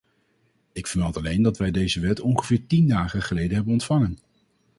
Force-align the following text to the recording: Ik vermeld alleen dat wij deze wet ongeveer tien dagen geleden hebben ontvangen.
Ik 0.73 0.87
vermeld 0.87 1.17
alleen 1.17 1.41
dat 1.41 1.57
wij 1.57 1.71
deze 1.71 1.99
wet 1.99 2.19
ongeveer 2.19 2.67
tien 2.67 2.87
dagen 2.87 3.21
geleden 3.21 3.55
hebben 3.55 3.73
ontvangen. 3.73 4.17